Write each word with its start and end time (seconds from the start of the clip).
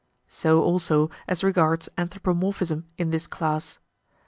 So 0.29 0.63
also 0.63 1.11
as 1.27 1.43
regards 1.43 1.87
anthropomorphism 1.95 2.87
in 2.97 3.11
this 3.11 3.27
class. 3.27 3.77